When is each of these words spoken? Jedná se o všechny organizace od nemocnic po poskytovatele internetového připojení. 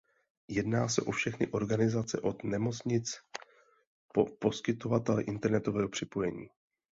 Jedná 0.47 0.87
se 0.87 1.01
o 1.01 1.11
všechny 1.11 1.47
organizace 1.47 2.21
od 2.21 2.43
nemocnic 2.43 3.19
po 4.13 4.25
poskytovatele 4.25 5.23
internetového 5.23 5.89
připojení. 5.89 6.49